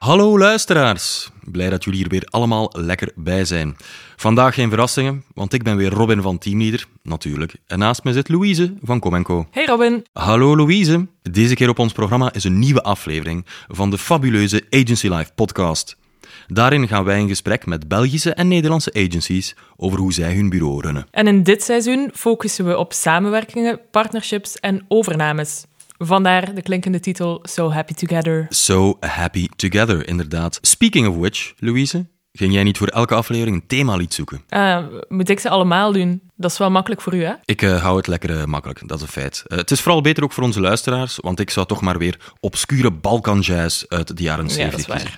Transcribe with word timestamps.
Hallo 0.00 0.38
luisteraars, 0.38 1.30
blij 1.44 1.70
dat 1.70 1.84
jullie 1.84 2.00
hier 2.00 2.08
weer 2.08 2.24
allemaal 2.24 2.72
lekker 2.76 3.12
bij 3.16 3.44
zijn. 3.44 3.76
Vandaag 4.16 4.54
geen 4.54 4.68
verrassingen, 4.68 5.24
want 5.34 5.52
ik 5.52 5.62
ben 5.62 5.76
weer 5.76 5.90
Robin 5.90 6.22
van 6.22 6.38
Teamleader, 6.38 6.86
natuurlijk. 7.02 7.54
En 7.66 7.78
naast 7.78 8.04
me 8.04 8.12
zit 8.12 8.28
Louise 8.28 8.74
van 8.82 9.00
Comenco. 9.00 9.46
Hey 9.50 9.64
Robin. 9.64 10.06
Hallo 10.12 10.56
Louise. 10.56 11.06
Deze 11.22 11.54
keer 11.54 11.68
op 11.68 11.78
ons 11.78 11.92
programma 11.92 12.32
is 12.32 12.44
een 12.44 12.58
nieuwe 12.58 12.82
aflevering 12.82 13.46
van 13.68 13.90
de 13.90 13.98
fabuleuze 13.98 14.66
Agency 14.70 15.08
Life 15.08 15.30
podcast. 15.34 15.96
Daarin 16.46 16.88
gaan 16.88 17.04
wij 17.04 17.18
in 17.18 17.28
gesprek 17.28 17.66
met 17.66 17.88
Belgische 17.88 18.34
en 18.34 18.48
Nederlandse 18.48 18.92
agencies 18.92 19.56
over 19.76 19.98
hoe 19.98 20.12
zij 20.12 20.34
hun 20.34 20.48
bureau 20.48 20.80
runnen. 20.80 21.06
En 21.10 21.26
in 21.26 21.42
dit 21.42 21.62
seizoen 21.62 22.10
focussen 22.14 22.66
we 22.66 22.78
op 22.78 22.92
samenwerkingen, 22.92 23.80
partnerships 23.90 24.60
en 24.60 24.84
overnames. 24.88 25.64
Vandaar 26.02 26.54
de 26.54 26.62
klinkende 26.62 27.00
titel 27.00 27.38
So 27.42 27.72
Happy 27.72 27.94
Together. 27.94 28.46
So 28.48 28.96
Happy 29.00 29.48
Together, 29.56 30.08
inderdaad. 30.08 30.58
Speaking 30.62 31.08
of 31.08 31.16
which, 31.16 31.52
Louise, 31.58 32.06
ging 32.32 32.52
jij 32.52 32.62
niet 32.62 32.78
voor 32.78 32.88
elke 32.88 33.14
aflevering 33.14 33.56
een 33.56 33.66
themalied 33.66 34.14
zoeken? 34.14 34.42
Uh, 34.50 34.84
moet 35.08 35.28
ik 35.28 35.40
ze 35.40 35.48
allemaal 35.48 35.92
doen? 35.92 36.22
Dat 36.36 36.50
is 36.50 36.58
wel 36.58 36.70
makkelijk 36.70 37.00
voor 37.00 37.14
u, 37.14 37.24
hè? 37.24 37.32
Ik 37.44 37.62
uh, 37.62 37.82
hou 37.82 37.96
het 37.96 38.06
lekker 38.06 38.30
uh, 38.30 38.44
makkelijk, 38.44 38.88
dat 38.88 38.96
is 38.96 39.02
een 39.02 39.12
feit. 39.12 39.42
Het 39.46 39.70
is 39.70 39.80
vooral 39.80 40.00
beter 40.00 40.24
ook 40.24 40.32
voor 40.32 40.44
onze 40.44 40.60
luisteraars, 40.60 41.18
want 41.20 41.40
ik 41.40 41.50
zou 41.50 41.66
toch 41.66 41.80
maar 41.80 41.98
weer 41.98 42.32
obscure 42.40 42.90
Balkan-jazz 42.90 43.84
uit 43.88 44.16
de 44.16 44.22
jaren 44.22 44.50
70 44.50 44.86
ja, 44.86 44.92
kiezen. 44.94 45.10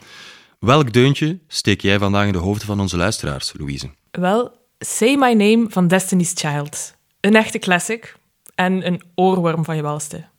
Welk 0.59 0.93
deuntje 0.93 1.39
steek 1.49 1.81
jij 1.81 1.99
vandaag 1.99 2.27
in 2.27 2.33
de 2.33 2.39
hoofden 2.39 2.67
van 2.67 2.81
onze 2.81 2.97
luisteraars, 2.97 3.53
Louise? 3.57 3.91
Wel, 4.11 4.57
Say 4.79 5.17
My 5.17 5.33
Name 5.33 5.67
van 5.69 5.89
Destiny's 5.89 6.33
Child. 6.35 6.95
Een 7.21 7.37
echte 7.37 7.59
classic 7.59 8.17
en 8.55 8.87
een 8.87 9.03
oorworm 9.15 9.65
van 9.65 9.77
je 9.77 9.83
welste. 9.83 10.31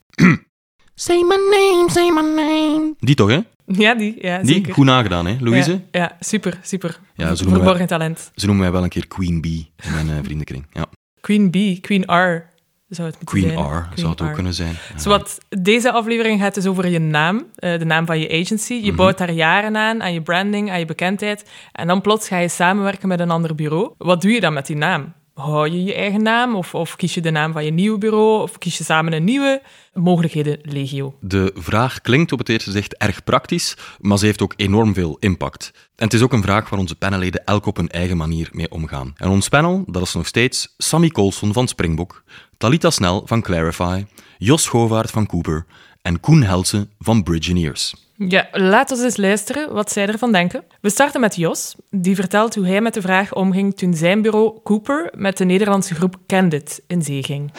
Say 0.96 1.16
my 1.22 1.38
name, 1.50 1.86
say 1.90 2.10
my 2.10 2.22
name. 2.22 2.94
Die 3.00 3.16
toch, 3.16 3.30
hè? 3.30 3.40
Ja, 3.66 3.96
die. 3.96 4.16
Ja, 4.22 4.38
die? 4.38 4.54
Zeker. 4.54 4.74
Goed 4.74 4.86
nagedaan, 4.86 5.26
hè, 5.26 5.36
Louise? 5.40 5.72
Ja, 5.72 5.80
ja 6.02 6.18
super, 6.20 6.60
super. 6.62 7.00
Ja, 7.16 7.36
ze 7.36 7.44
Verborgen 7.44 7.78
wij, 7.78 7.88
talent. 7.88 8.32
Ze 8.36 8.46
noemen 8.46 8.64
mij 8.64 8.74
wel 8.74 8.84
een 8.84 8.90
keer 8.90 9.08
Queen 9.08 9.42
Bee 9.42 9.72
in 9.84 9.92
mijn 9.92 10.08
uh, 10.08 10.14
vriendenkring. 10.24 10.66
Ja. 10.72 10.86
Queen 11.22 11.52
Bee, 11.52 11.80
Queen 11.82 12.02
R 12.02 12.52
zou 12.88 13.08
het 13.08 13.18
Queen 13.24 13.44
zijn. 13.44 13.60
R 13.60 13.82
Queen 13.82 13.98
zou 13.98 14.10
het 14.10 14.22
ook 14.22 14.34
kunnen 14.34 14.54
zijn. 14.54 14.76
Ja. 14.94 15.00
Zowat, 15.00 15.38
deze 15.50 15.92
aflevering 15.92 16.42
gaat 16.42 16.54
dus 16.54 16.66
over 16.66 16.88
je 16.88 17.00
naam, 17.00 17.36
uh, 17.38 17.80
de 17.80 17.86
naam 17.86 18.06
van 18.06 18.20
je 18.20 18.42
agency. 18.42 18.74
Je 18.74 18.88
Mhm. 18.88 18.96
bouwt 18.96 19.18
daar 19.18 19.32
jaren 19.32 19.78
aan, 19.78 20.04
aan 20.04 20.14
je 20.14 20.22
branding, 20.22 20.72
aan 20.72 20.80
je 20.80 20.86
bekendheid. 20.86 21.50
En 21.72 21.88
dan 21.88 22.02
plots 22.02 22.28
ga 22.28 22.38
je 22.38 22.48
samenwerken 22.48 23.08
met 23.08 23.20
een 23.20 23.32
ander 23.32 23.56
bureau. 23.56 23.94
Wat 23.98 24.22
doe 24.22 24.32
je 24.32 24.40
dan 24.40 24.54
met 24.54 24.66
die 24.66 24.76
naam? 24.76 25.14
Hou 25.34 25.70
je 25.70 25.84
je 25.84 25.94
eigen 25.94 26.22
naam 26.22 26.56
of, 26.56 26.76
of 26.76 26.96
kies 26.96 27.14
je 27.14 27.22
de 27.22 27.32
naam 27.32 27.52
van 27.52 27.66
je 27.66 27.72
nieuwe 27.72 27.98
bureau 27.98 28.42
of 28.42 28.58
kies 28.58 28.78
je 28.78 28.84
samen 28.84 29.14
een 29.14 29.24
nieuwe? 29.24 29.62
Mogelijkheden 29.94 30.60
legio. 30.62 31.18
De 31.20 31.52
vraag 31.56 32.02
klinkt 32.02 32.32
op 32.32 32.40
het 32.40 32.50
eerste 32.50 32.72
zicht 32.72 32.98
erg 32.98 33.24
praktisch, 33.24 33.78
maar 34.00 34.18
ze 34.18 34.26
heeft 34.26 34.42
ook 34.42 34.54
enorm 34.56 34.94
veel 34.94 35.18
impact. 35.20 35.72
En 35.74 36.06
het 36.06 36.14
is 36.14 36.22
ook 36.22 36.34
een 36.34 36.42
vraag 36.42 36.70
waar 36.70 36.80
onze 36.80 36.96
panelleden 36.96 37.46
elk 37.46 37.66
op 37.66 37.78
hun 37.78 37.90
eigen 37.90 38.18
manier 38.18 38.50
mee 38.52 38.72
omgaan. 38.72 39.14
En 39.18 39.30
ons 39.30 39.50
panel, 39.50 39.84
dat 39.88 40.02
is 40.02 40.14
nog 40.14 40.28
steeds 40.28 40.74
Sammy 40.78 41.10
Colson 41.10 41.54
van 41.54 41.68
Springbok, 41.68 42.24
Talita 42.58 42.90
Snel 42.90 43.22
van 43.26 43.42
Clarify, 43.42 44.06
Jos 44.38 44.68
Govaert 44.68 45.12
van 45.12 45.26
Cooper 45.26 45.66
en 46.02 46.20
Koen 46.20 46.44
Helsen 46.44 46.92
van 47.00 47.24
Bridgineers. 47.24 47.94
Ja, 48.28 48.48
laten 48.52 48.98
we 48.98 49.04
eens 49.04 49.18
luisteren 49.18 49.74
wat 49.74 49.92
zij 49.92 50.08
ervan 50.08 50.32
denken. 50.32 50.64
We 50.82 50.90
starten 50.90 51.22
met 51.22 51.36
Jos, 51.36 51.76
die 51.90 52.16
vertelt 52.16 52.56
hoe 52.56 52.68
hij 52.68 52.82
met 52.82 52.94
de 52.94 53.02
vraag 53.02 53.34
omging 53.34 53.78
toen 53.78 53.94
zijn 53.94 54.22
bureau 54.22 54.60
Cooper 54.64 55.14
met 55.16 55.38
de 55.38 55.46
Nederlandse 55.46 55.96
groep 55.96 56.16
Candid 56.28 56.82
in 56.88 57.02
zee 57.02 57.24
ging. 57.24 57.52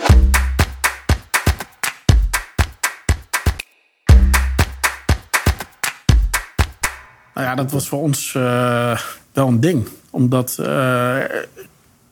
Nou 7.35 7.47
ja, 7.47 7.55
dat 7.55 7.73
was 7.73 7.89
voor 7.89 8.01
ons 8.01 8.35
uh, 8.35 8.99
wel 9.33 9.49
een 9.49 9.61
ding. 9.61 9.89
Omdat, 10.11 10.57
uh, 10.61 10.67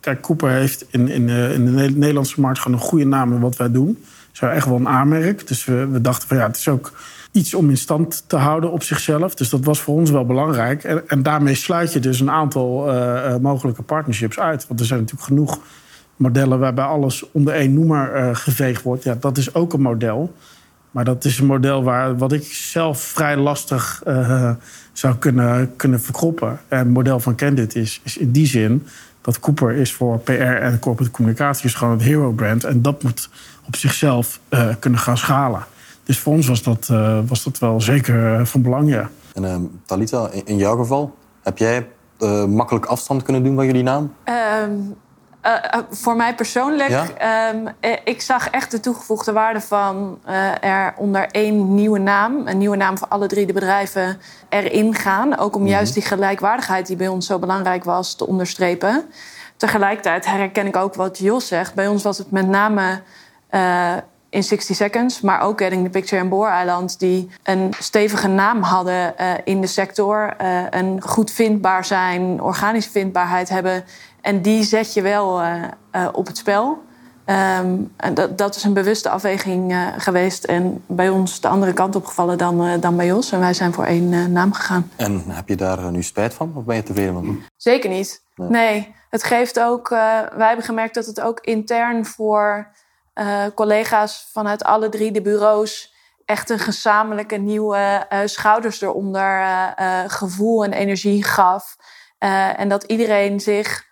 kijk, 0.00 0.20
Cooper 0.20 0.50
heeft 0.50 0.84
in, 0.90 1.08
in, 1.08 1.26
de, 1.26 1.50
in 1.54 1.64
de 1.64 1.90
Nederlandse 1.90 2.40
markt 2.40 2.58
gewoon 2.58 2.78
een 2.78 2.84
goede 2.84 3.06
naam 3.06 3.32
in 3.32 3.40
wat 3.40 3.56
wij 3.56 3.70
doen. 3.70 4.04
Zo 4.32 4.46
echt 4.46 4.66
wel 4.66 4.76
een 4.76 4.88
aanmerk. 4.88 5.46
Dus 5.46 5.64
we, 5.64 5.86
we 5.86 6.00
dachten 6.00 6.28
van 6.28 6.36
ja, 6.36 6.46
het 6.46 6.56
is 6.56 6.68
ook 6.68 6.92
iets 7.32 7.54
om 7.54 7.70
in 7.70 7.76
stand 7.76 8.24
te 8.26 8.36
houden 8.36 8.72
op 8.72 8.82
zichzelf. 8.82 9.34
Dus 9.34 9.50
dat 9.50 9.64
was 9.64 9.80
voor 9.80 9.94
ons 9.94 10.10
wel 10.10 10.26
belangrijk. 10.26 10.84
En, 10.84 11.08
en 11.08 11.22
daarmee 11.22 11.54
sluit 11.54 11.92
je 11.92 12.00
dus 12.00 12.20
een 12.20 12.30
aantal 12.30 12.94
uh, 12.94 13.36
mogelijke 13.36 13.82
partnerships 13.82 14.38
uit. 14.38 14.66
Want 14.66 14.80
er 14.80 14.86
zijn 14.86 15.00
natuurlijk 15.00 15.28
genoeg 15.28 15.58
modellen 16.16 16.58
waarbij 16.58 16.84
alles 16.84 17.30
onder 17.32 17.54
één 17.54 17.74
noemer 17.74 18.16
uh, 18.16 18.28
geveegd 18.32 18.82
wordt. 18.82 19.04
Ja, 19.04 19.16
dat 19.20 19.38
is 19.38 19.54
ook 19.54 19.72
een 19.72 19.82
model. 19.82 20.34
Maar 20.90 21.04
dat 21.04 21.24
is 21.24 21.38
een 21.38 21.46
model 21.46 21.82
waar, 21.82 22.16
wat 22.16 22.32
ik 22.32 22.44
zelf 22.44 23.00
vrij 23.00 23.36
lastig 23.36 24.02
zou 24.92 25.16
kunnen, 25.16 25.76
kunnen 25.76 26.00
verkroppen. 26.00 26.60
En 26.68 26.78
het 26.78 26.88
model 26.88 27.20
van 27.20 27.34
Candid 27.34 27.74
is, 27.74 28.00
is 28.04 28.16
in 28.16 28.30
die 28.30 28.46
zin 28.46 28.86
dat 29.22 29.40
Cooper 29.40 29.72
is 29.72 29.92
voor 29.92 30.18
PR 30.18 30.32
en 30.32 30.78
corporate 30.78 31.10
communicatie 31.10 31.64
is 31.64 31.74
gewoon 31.74 31.92
het 31.92 32.02
hero 32.02 32.30
brand. 32.30 32.64
En 32.64 32.82
dat 32.82 33.02
moet 33.02 33.28
op 33.66 33.76
zichzelf 33.76 34.40
uh, 34.50 34.68
kunnen 34.78 35.00
gaan 35.00 35.16
schalen. 35.16 35.64
Dus 36.04 36.18
voor 36.18 36.32
ons 36.32 36.46
was 36.46 36.62
dat, 36.62 36.88
uh, 36.92 37.18
was 37.26 37.44
dat 37.44 37.58
wel 37.58 37.80
zeker 37.80 38.46
van 38.46 38.62
belang, 38.62 38.90
ja. 38.90 39.10
En 39.34 39.42
uh, 39.42 39.56
Talita, 39.86 40.30
in 40.44 40.56
jouw 40.56 40.76
geval, 40.76 41.14
heb 41.42 41.58
jij 41.58 41.88
makkelijk 42.48 42.86
afstand 42.86 43.22
kunnen 43.22 43.44
doen 43.44 43.54
van 43.54 43.66
jullie 43.66 43.82
naam? 43.82 44.12
Um, 44.64 44.94
uh, 45.46 45.54
voor 45.90 46.16
mij 46.16 46.34
persoonlijk, 46.34 46.88
ja? 46.88 47.48
um, 47.48 47.68
ik 48.04 48.22
zag 48.22 48.50
echt 48.50 48.70
de 48.70 48.80
toegevoegde 48.80 49.32
waarde 49.32 49.60
van 49.60 50.18
er 50.60 50.94
onder 50.96 51.26
één 51.30 51.74
nieuwe 51.74 51.98
naam, 51.98 52.46
een 52.46 52.58
nieuwe 52.58 52.76
naam 52.76 52.98
voor 52.98 53.08
alle 53.08 53.26
drie 53.26 53.46
de 53.46 53.52
bedrijven, 53.52 54.20
erin 54.48 54.94
gaan. 54.94 55.38
Ook 55.38 55.54
om 55.54 55.62
Mhm. 55.62 55.70
juist 55.70 55.94
die 55.94 56.02
gelijkwaardigheid 56.02 56.86
die 56.86 56.96
bij 56.96 57.08
ons 57.08 57.26
zo 57.26 57.38
belangrijk 57.38 57.84
was 57.84 58.14
te 58.14 58.26
onderstrepen. 58.26 59.04
Tegelijkertijd 59.56 60.26
herken 60.26 60.66
ik 60.66 60.76
ook 60.76 60.94
wat 60.94 61.18
Jos 61.18 61.46
zegt. 61.46 61.74
Bij 61.74 61.86
ons 61.86 62.02
was 62.02 62.18
het 62.18 62.30
met 62.30 62.48
name 62.48 63.00
in 64.32 64.42
60 64.42 64.76
Seconds, 64.76 65.20
maar 65.20 65.40
ook 65.40 65.60
Getting 65.60 65.84
the 65.84 65.90
Picture 65.90 66.20
en 66.22 66.28
Booreiland, 66.28 66.98
die 66.98 67.30
een 67.42 67.72
stevige 67.78 68.28
naam 68.28 68.62
hadden 68.62 69.14
uh, 69.20 69.32
in 69.44 69.60
de 69.60 69.66
sector. 69.66 70.34
Uh, 70.42 70.62
een 70.70 71.02
goed 71.02 71.30
vindbaar 71.30 71.84
zijn, 71.84 72.40
organische 72.40 72.90
vindbaarheid 72.90 73.48
hebben. 73.48 73.84
En 74.22 74.42
die 74.42 74.62
zet 74.62 74.94
je 74.94 75.02
wel 75.02 75.42
uh, 75.42 76.08
op 76.12 76.26
het 76.26 76.36
spel. 76.36 76.82
Um, 77.26 77.92
en 77.96 78.14
dat, 78.14 78.38
dat 78.38 78.56
is 78.56 78.64
een 78.64 78.72
bewuste 78.72 79.08
afweging 79.08 79.92
geweest. 79.96 80.44
En 80.44 80.84
bij 80.86 81.08
ons 81.08 81.40
de 81.40 81.48
andere 81.48 81.72
kant 81.72 81.96
opgevallen 81.96 82.38
dan, 82.38 82.80
dan 82.80 82.96
bij 82.96 83.06
Jos. 83.06 83.32
En 83.32 83.40
wij 83.40 83.54
zijn 83.54 83.72
voor 83.72 83.84
één 83.84 84.32
naam 84.32 84.52
gegaan. 84.52 84.90
En 84.96 85.22
heb 85.26 85.48
je 85.48 85.56
daar 85.56 85.90
nu 85.90 86.02
spijt 86.02 86.34
van? 86.34 86.52
Of 86.54 86.64
ben 86.64 86.76
je 86.76 86.82
tevreden 86.82 87.12
van? 87.12 87.42
Zeker 87.56 87.90
niet. 87.90 88.22
Nee. 88.36 88.48
nee. 88.48 88.94
Het 89.10 89.22
geeft 89.22 89.60
ook... 89.60 89.88
wij 89.88 90.46
hebben 90.46 90.64
gemerkt 90.64 90.94
dat 90.94 91.06
het 91.06 91.20
ook 91.20 91.40
intern 91.40 92.06
voor 92.06 92.68
collega's 93.54 94.28
vanuit 94.32 94.64
alle 94.64 94.88
drie 94.88 95.12
de 95.12 95.22
bureaus 95.22 95.92
echt 96.24 96.50
een 96.50 96.58
gezamenlijke 96.58 97.36
nieuwe 97.36 98.06
uh, 98.12 98.18
schouders 98.24 98.80
eronder 98.80 99.40
uh, 99.40 100.00
gevoel 100.06 100.64
en 100.64 100.72
energie 100.72 101.24
gaf. 101.24 101.76
en 102.56 102.68
dat 102.68 102.82
iedereen 102.82 103.40
zich 103.40 103.90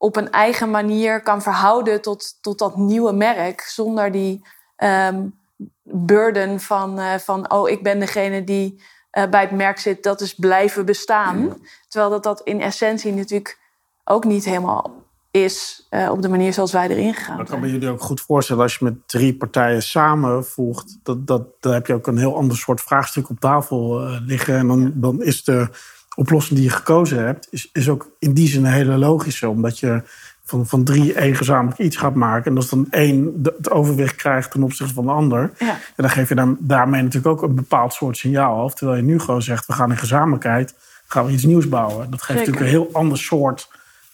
op 0.00 0.16
een 0.16 0.30
eigen 0.30 0.70
manier 0.70 1.22
kan 1.22 1.42
verhouden 1.42 2.00
tot, 2.00 2.38
tot 2.40 2.58
dat 2.58 2.76
nieuwe 2.76 3.12
merk. 3.12 3.60
Zonder 3.60 4.12
die 4.12 4.46
um, 4.76 5.38
burden 5.82 6.60
van, 6.60 7.00
van, 7.20 7.50
oh, 7.52 7.68
ik 7.68 7.82
ben 7.82 7.98
degene 7.98 8.44
die 8.44 8.82
bij 9.30 9.40
het 9.40 9.50
merk 9.50 9.78
zit, 9.78 10.02
dat 10.02 10.20
is 10.20 10.34
blijven 10.34 10.84
bestaan. 10.84 11.46
Ja. 11.46 11.56
Terwijl 11.88 12.10
dat, 12.10 12.22
dat 12.22 12.40
in 12.40 12.60
essentie 12.60 13.12
natuurlijk 13.12 13.58
ook 14.04 14.24
niet 14.24 14.44
helemaal 14.44 14.92
is 15.30 15.86
uh, 15.90 16.10
op 16.10 16.22
de 16.22 16.28
manier 16.28 16.52
zoals 16.52 16.72
wij 16.72 16.88
erin 16.88 17.14
gegaan 17.14 17.36
Dat 17.36 17.48
kan 17.48 17.60
me 17.60 17.70
jullie 17.70 17.88
ook 17.88 18.00
goed 18.00 18.20
voorstellen 18.20 18.62
als 18.62 18.76
je 18.76 18.84
met 18.84 19.08
drie 19.08 19.36
partijen 19.36 19.82
samenvoegt. 19.82 20.98
Dat, 21.02 21.26
dat, 21.26 21.42
dan 21.60 21.72
heb 21.72 21.86
je 21.86 21.94
ook 21.94 22.06
een 22.06 22.18
heel 22.18 22.36
ander 22.36 22.56
soort 22.56 22.80
vraagstuk 22.80 23.30
op 23.30 23.40
tafel 23.40 24.00
liggen. 24.26 24.56
En 24.56 24.66
dan, 24.66 24.92
dan 24.94 25.22
is 25.22 25.44
de 25.44 25.68
oplossing 26.16 26.58
die 26.58 26.68
je 26.68 26.74
gekozen 26.74 27.24
hebt, 27.24 27.48
is, 27.50 27.70
is 27.72 27.88
ook 27.88 28.10
in 28.18 28.32
die 28.34 28.48
zin 28.48 28.64
een 28.64 28.72
hele 28.72 28.96
logische. 28.98 29.48
Omdat 29.48 29.78
je 29.78 30.02
van, 30.44 30.66
van 30.66 30.84
drie 30.84 31.12
één 31.14 31.34
gezamenlijk 31.34 31.78
iets 31.78 31.96
gaat 31.96 32.14
maken. 32.14 32.50
En 32.50 32.56
als 32.56 32.68
dan 32.68 32.86
één 32.90 33.40
het 33.42 33.70
overwicht 33.70 34.16
krijgt 34.16 34.50
ten 34.50 34.62
opzichte 34.62 34.94
van 34.94 35.04
de 35.04 35.10
ander. 35.12 35.52
Ja. 35.58 35.68
En 35.70 35.78
dan 35.96 36.10
geef 36.10 36.28
je 36.28 36.34
dan, 36.34 36.56
daarmee 36.60 37.02
natuurlijk 37.02 37.32
ook 37.32 37.42
een 37.42 37.54
bepaald 37.54 37.92
soort 37.92 38.16
signaal 38.16 38.62
af. 38.64 38.74
Terwijl 38.74 38.98
je 38.98 39.04
nu 39.04 39.18
gewoon 39.18 39.42
zegt, 39.42 39.66
we 39.66 39.72
gaan 39.72 39.90
in 39.90 39.96
gezamenlijkheid 39.96 40.74
gaan 41.06 41.26
we 41.26 41.32
iets 41.32 41.44
nieuws 41.44 41.68
bouwen. 41.68 42.10
Dat 42.10 42.22
geeft 42.22 42.38
Zeker. 42.38 42.52
natuurlijk 42.52 42.76
een 42.76 42.90
heel 42.90 43.00
ander 43.00 43.18
soort 43.18 43.68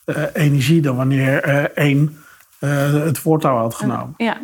uh, 0.07 0.23
energie 0.33 0.81
dan 0.81 0.97
wanneer 0.97 1.49
uh, 1.49 1.63
één 1.63 2.19
uh, 2.61 2.93
het 2.93 3.19
voortouw 3.19 3.57
had 3.57 3.75
genomen. 3.75 4.15
Ja, 4.17 4.37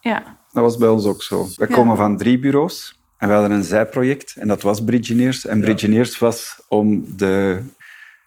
ja. 0.00 0.22
Dat 0.52 0.62
was 0.62 0.76
bij 0.76 0.88
ons 0.88 1.04
ook 1.04 1.22
zo. 1.22 1.44
We 1.44 1.66
Ja. 1.68 1.74
komen 1.74 1.96
van 1.96 2.16
drie 2.16 2.38
bureaus 2.38 2.99
en 3.20 3.28
we 3.28 3.34
hadden 3.34 3.50
een 3.50 3.64
zijproject 3.64 4.34
en 4.36 4.48
dat 4.48 4.62
was 4.62 4.84
Bridgineers. 4.84 5.46
En 5.46 5.60
Bridgineers 5.60 6.18
was 6.18 6.60
om 6.68 7.16
de, 7.16 7.62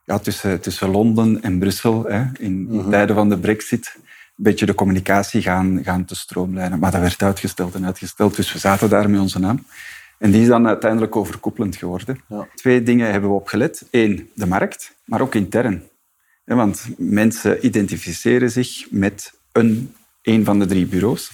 ja, 0.03 0.19
tussen, 0.19 0.61
tussen 0.61 0.89
Londen 0.89 1.41
en 1.41 1.59
Brussel 1.59 2.03
hè, 2.03 2.23
in, 2.39 2.67
in 2.71 2.89
tijden 2.89 3.15
van 3.15 3.29
de 3.29 3.39
brexit 3.39 3.93
een 3.95 4.43
beetje 4.43 4.65
de 4.65 4.75
communicatie 4.75 5.41
gaan, 5.41 5.83
gaan 5.83 6.05
te 6.05 6.15
stroomlijnen. 6.15 6.79
Maar 6.79 6.91
dat 6.91 7.01
werd 7.01 7.23
uitgesteld 7.23 7.75
en 7.75 7.85
uitgesteld, 7.85 8.35
dus 8.35 8.53
we 8.53 8.59
zaten 8.59 8.89
daar 8.89 9.09
met 9.09 9.19
onze 9.19 9.39
naam. 9.39 9.65
En 10.17 10.31
die 10.31 10.41
is 10.41 10.47
dan 10.47 10.67
uiteindelijk 10.67 11.15
overkoepelend 11.15 11.75
geworden. 11.75 12.21
Ja. 12.27 12.47
Twee 12.55 12.83
dingen 12.83 13.11
hebben 13.11 13.29
we 13.29 13.35
opgelet. 13.35 13.87
Eén, 13.91 14.29
de 14.33 14.45
markt, 14.45 14.95
maar 15.05 15.21
ook 15.21 15.35
intern. 15.35 15.83
Ja, 16.45 16.55
want 16.55 16.87
mensen 16.97 17.65
identificeren 17.65 18.51
zich 18.51 18.87
met 18.91 19.33
een, 19.51 19.95
een 20.21 20.45
van 20.45 20.59
de 20.59 20.65
drie 20.65 20.85
bureaus. 20.85 21.31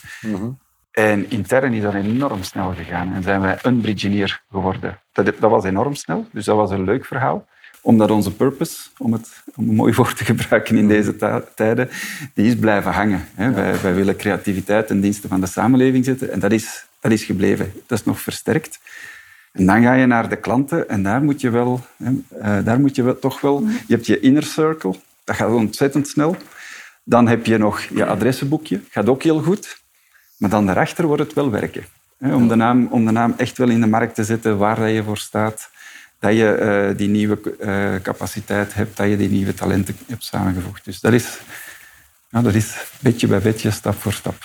En 0.92 1.30
intern 1.30 1.74
is 1.74 1.82
dat 1.82 1.94
enorm 1.94 2.44
snel 2.44 2.74
gegaan. 2.74 3.14
En 3.14 3.24
zijn 3.24 3.42
wij 3.42 3.58
een 3.62 3.82
Bridgineer 3.82 4.42
geworden. 4.52 5.00
Dat, 5.12 5.26
dat 5.26 5.50
was 5.50 5.64
enorm 5.64 5.96
snel, 5.96 6.28
dus 6.32 6.46
dat 6.46 6.56
was 6.56 6.72
een 6.72 6.84
leuk 6.84 7.06
verhaal. 7.06 7.48
Omdat 7.82 8.12
onze 8.12 8.36
purpose, 8.36 8.90
om, 8.98 9.14
het, 9.14 9.44
om 9.56 9.70
een 9.70 9.76
mooi 9.76 9.94
woord 9.94 10.18
te 10.18 10.26
gebruiken 10.26 10.78
in 10.78 10.88
deze 10.88 11.42
tijden, 11.56 11.90
die 12.34 12.48
is 12.48 12.56
blijven 12.56 12.92
hangen. 12.92 13.28
Hè. 13.36 13.52
Wij, 13.52 13.82
wij 13.82 13.94
willen 13.94 14.16
creativiteit 14.16 14.88
ten 14.88 15.02
dienste 15.02 15.28
van 15.28 15.42
de 15.42 15.48
samenleving 15.48 16.06
zetten. 16.06 16.32
En 16.32 16.40
dat 16.40 16.52
is, 16.52 16.86
dat 17.00 17.12
is 17.12 17.24
gebleven. 17.24 17.74
Dat 17.88 18.00
is 18.00 18.06
nog 18.06 18.22
versterkt. 18.22 18.80
En 19.52 19.66
dan 19.66 19.82
ga 19.82 19.94
je 19.94 20.06
naar 20.06 20.30
de 20.30 20.36
klanten 20.36 20.90
en 20.90 21.04
daar 21.04 21.24
moet 21.24 21.42
je 21.42 21.50
wel, 21.50 21.82
hè, 21.98 22.12
eh, 22.40 22.66
daar 22.66 22.80
moet 22.80 22.96
je 22.96 23.04
wel, 23.04 23.20
toch 23.20 23.42
wel... 23.42 23.60
Je 23.62 23.94
hebt 23.94 24.06
je 24.06 24.20
inner 24.20 24.44
circle, 24.44 24.96
dat 25.24 25.36
gaat 25.36 25.52
ontzettend 25.52 26.08
snel. 26.08 26.36
Dan 27.04 27.28
heb 27.28 27.46
je 27.46 27.58
nog 27.58 27.82
je 27.82 28.06
adressenboekje, 28.06 28.82
gaat 28.90 29.10
ook 29.10 29.24
heel 29.24 29.42
goed. 29.42 29.82
Maar 30.40 30.50
dan 30.50 30.66
daarachter 30.66 31.06
wordt 31.06 31.24
het 31.24 31.34
wel 31.34 31.52
werken. 31.52 31.86
Hè, 32.18 32.36
om, 32.36 32.48
de 32.48 32.56
naam, 32.56 32.88
om 32.92 33.06
de 33.06 33.12
naam 33.12 33.34
echt 33.38 33.58
wel 33.58 33.70
in 33.70 33.82
de 33.82 33.88
markt 33.88 34.16
te 34.16 34.24
zetten, 34.24 34.58
waar 34.58 34.80
dat 34.80 34.90
je 34.92 35.04
voor 35.04 35.18
staat. 35.18 35.70
Dat 36.20 36.34
je 36.34 36.52
eh, 36.54 36.98
die 36.98 37.08
nieuwe 37.10 37.56
eh, 37.60 37.96
capaciteit 38.02 38.74
hebt, 38.74 38.98
dat 38.98 39.10
je 39.10 39.18
die 39.18 39.30
nieuwe 39.30 39.54
talenten 39.54 39.98
hebt 40.08 40.24
samengevoegd. 40.24 40.86
Dus 40.86 41.00
dat 41.00 41.14
is, 41.14 41.40
dat 42.30 42.54
is 42.54 42.98
beetje 43.02 43.28
bij 43.28 43.40
beetje, 43.40 43.72
stap 43.72 43.96
voor 43.96 44.14
stap. 44.14 44.36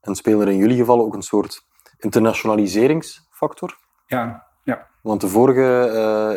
En 0.00 0.14
spelen 0.14 0.40
er 0.40 0.52
in 0.52 0.58
jullie 0.58 0.76
geval 0.76 1.00
ook 1.00 1.14
een 1.14 1.22
soort 1.22 1.62
internationaliseringsfactor? 1.98 3.76
Ja, 4.06 4.46
ja. 4.62 4.86
Want 5.00 5.20
de 5.20 5.28
vorige, 5.28 5.62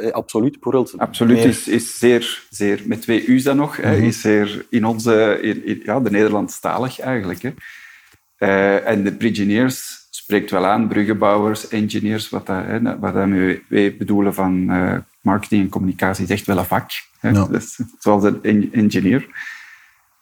eh 0.03 0.11
absoluut 0.11 0.51
bijvoorbeeld... 0.51 0.97
Absoluut, 0.97 1.37
meer- 1.37 1.47
is, 1.47 1.67
is 1.67 1.97
zeer, 1.99 2.43
zeer, 2.49 2.81
met 2.85 3.01
twee 3.01 3.27
U's 3.27 3.43
dan 3.43 3.55
nog, 3.55 3.77
hè, 3.77 3.95
is 3.95 4.21
zeer 4.21 4.65
in 4.69 4.85
onze, 4.85 5.39
in, 5.41 5.65
in- 5.65 5.81
ja, 5.83 5.99
de 5.99 6.11
Nederlandstalig 6.11 6.99
eigenlijk. 6.99 7.41
Hè. 7.41 7.53
Eh, 8.47 8.87
en 8.87 9.03
de 9.03 9.13
Bridgineers 9.15 10.07
spreekt 10.09 10.51
wel 10.51 10.65
aan, 10.65 10.87
bruggenbouwers, 10.87 11.67
engineers, 11.67 12.29
wat, 12.29 12.45
dat, 12.45 12.63
hè, 12.65 12.99
wat 12.99 13.13
dat 13.13 13.27
we, 13.27 13.63
wij 13.69 13.97
bedoelen 13.97 14.33
van 14.33 14.69
eh, 14.69 14.97
marketing 15.21 15.63
en 15.63 15.69
communicatie, 15.69 16.23
is 16.23 16.29
echt 16.29 16.45
wel 16.45 16.57
een 16.57 16.65
vak. 16.65 16.89
Hè. 17.19 17.29
Ja. 17.29 17.45
Dus, 17.45 17.79
zoals 17.99 18.23
een 18.23 18.39
en- 18.43 18.69
engineer. 18.73 19.27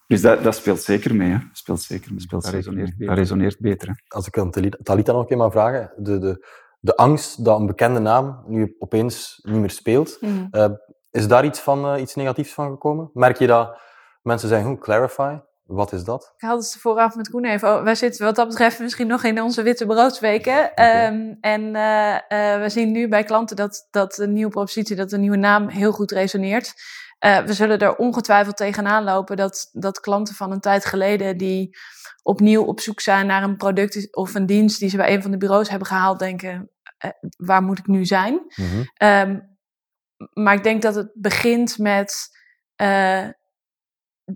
Dus 0.08 0.22
dat, 0.22 0.44
dat 0.44 0.56
speelt 0.56 0.82
zeker 0.82 1.16
mee. 1.16 1.30
Hè. 1.32 1.38
Speelt 1.54 1.82
zeker 1.82 2.12
mee. 2.12 2.20
Speelt 2.22 2.42
dat, 2.44 2.52
zeker 2.52 2.68
resoneert, 2.68 2.98
mee. 2.98 3.08
dat 3.08 3.18
resoneert 3.18 3.60
beter. 3.60 3.88
Hè. 3.88 3.94
Als 4.08 4.28
ik 4.28 4.38
aan 4.38 4.52
Tali- 4.52 4.74
Talita 4.84 5.12
nog 5.12 5.22
een 5.22 5.28
keer 5.28 5.38
mag 5.38 5.52
vragen, 5.52 5.92
de, 5.98 6.20
de, 6.20 6.48
de 6.80 6.96
angst 6.96 7.46
dat 7.46 7.60
een 7.60 7.66
bekende 7.66 8.00
naam 8.00 8.44
nu 8.48 8.76
opeens 8.80 9.40
niet 9.44 9.60
meer 9.60 9.70
speelt, 9.70 10.18
Mhm. 10.22 10.46
eh, 10.52 10.70
is 11.12 11.28
daar 11.28 11.46
iets, 11.46 11.60
van, 11.60 12.00
iets 12.00 12.16
negatiefs 12.16 12.54
van 12.54 12.70
gekomen? 12.72 13.10
Merk 13.14 13.38
je 13.38 13.48
dat 13.48 13.78
mensen 14.22 14.50
zeggen, 14.50 14.68
hoe 14.70 14.80
clarify, 14.80 15.36
wat 15.72 15.94
is 15.94 16.04
dat? 16.04 16.34
Ik 16.38 16.48
had 16.48 16.58
het 16.58 16.78
vooraf 16.80 17.16
met 17.16 17.30
Koen 17.30 17.46
even. 17.46 17.70
over. 17.70 17.84
Wij 17.84 17.96
zitten 17.96 18.26
wat 18.26 18.36
dat 18.36 18.48
betreft 18.48 18.80
misschien 18.80 19.08
nog 19.08 19.24
in 19.24 19.42
onze 19.42 19.64
witte 19.64 19.86
broodsweken. 19.86 20.74
Ehm, 20.74 21.34
en 21.42 21.76
eh, 21.76 22.62
we 22.62 22.66
zien 22.68 22.92
nu 22.92 23.08
bij 23.08 23.24
klanten 23.24 23.56
dat, 23.56 23.88
dat 23.92 24.14
de 24.14 24.28
nieuwe 24.28 24.52
propositie, 24.52 24.96
dat 24.96 25.10
de 25.10 25.18
nieuwe 25.18 25.38
naam 25.38 25.70
heel 25.70 25.92
goed 25.92 26.12
resoneert. 26.12 26.74
Eh, 27.20 27.40
we 27.40 27.54
zullen 27.54 27.80
er 27.80 27.96
ongetwijfeld 27.96 28.58
tegenaan 28.58 29.04
lopen 29.04 29.38
dat, 29.38 29.70
dat 29.72 30.00
klanten 30.00 30.36
van 30.36 30.52
een 30.52 30.60
tijd 30.60 30.86
geleden 30.86 31.38
die 31.38 31.78
opnieuw 32.24 32.64
op 32.64 32.80
zoek 32.80 33.00
zijn 33.00 33.28
naar 33.28 33.44
een 33.44 33.58
product 33.58 34.16
of 34.16 34.36
een 34.36 34.46
dienst 34.46 34.80
die 34.80 34.90
ze 34.90 34.98
bij 34.98 35.14
een 35.14 35.22
van 35.22 35.32
de 35.32 35.38
bureaus 35.38 35.70
hebben 35.70 35.88
gehaald, 35.88 36.20
denken, 36.20 36.72
waar 37.38 37.64
moet 37.64 37.80
ik 37.80 37.88
nu 37.88 38.06
zijn? 38.06 38.40
Ehm, 38.94 39.40
maar 40.34 40.54
ik 40.54 40.64
denk 40.64 40.82
dat 40.82 40.96
het 40.96 41.12
begint 41.14 41.78
met 41.78 42.30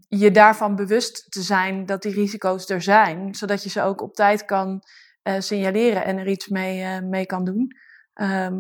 je 0.07 0.31
daarvan 0.31 0.75
bewust 0.75 1.31
te 1.31 1.41
zijn 1.41 1.85
dat 1.85 2.01
die 2.01 2.13
risico's 2.13 2.69
er 2.69 2.81
zijn, 2.81 3.35
zodat 3.35 3.63
je 3.63 3.69
ze 3.69 3.81
ook 3.81 4.01
op 4.01 4.13
tijd 4.13 4.45
kan 4.45 4.81
eh, 5.21 5.39
signaleren 5.39 6.05
en 6.05 6.17
er 6.17 6.27
iets 6.27 6.47
mee, 6.47 6.81
eh, 6.81 7.01
mee 7.01 7.25
kan 7.25 7.45
doen. 7.45 7.71
Ehm, 8.13 8.57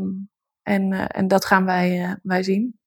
en, 0.63 0.93
eh, 0.93 1.05
en 1.07 1.27
dat 1.27 1.45
gaan 1.45 1.65
wij, 1.65 2.03
eh, 2.03 2.11
wij 2.23 2.43
zien. 2.43 2.79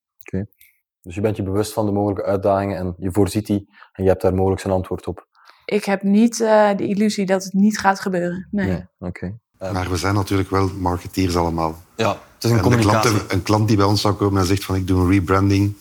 Dus 1.01 1.15
je 1.15 1.21
bent 1.21 1.35
je 1.37 1.43
bewust 1.43 1.73
van 1.73 1.85
de 1.85 1.91
mogelijke 1.91 2.23
uitdagingen 2.23 2.77
en 2.77 2.95
je 2.97 3.11
voorziet 3.11 3.45
die 3.45 3.69
en 3.91 4.03
je 4.03 4.09
hebt 4.09 4.21
daar 4.21 4.33
mogelijk 4.33 4.63
een 4.63 4.71
antwoord 4.71 5.07
op. 5.07 5.27
Ik 5.65 5.83
heb 5.85 6.03
niet 6.03 6.41
eh, 6.41 6.75
de 6.75 6.87
illusie 6.87 7.25
dat 7.25 7.43
het 7.43 7.53
niet 7.53 7.79
gaat 7.79 7.99
gebeuren. 7.99 8.47
Nee. 8.51 8.85
Oké. 8.99 9.37
Maar 9.57 9.89
we 9.89 9.97
zijn 9.97 10.13
natuurlijk 10.15 10.49
wel 10.49 10.69
marketeers 10.73 11.35
allemaal. 11.35 11.75
ja, 11.95 12.09
het 12.09 12.43
is 12.43 12.49
een 12.49 12.57
En 12.57 12.63
communicatie. 12.63 13.11
klant, 13.11 13.31
een 13.31 13.43
klant 13.43 13.67
die 13.67 13.77
bij 13.77 13.85
ons 13.85 14.01
zou 14.01 14.13
komen 14.13 14.41
en 14.41 14.47
zegt 14.47 14.63
van 14.63 14.75
ik 14.75 14.87
doe 14.87 15.01
een 15.01 15.11
rebranding, 15.11 15.75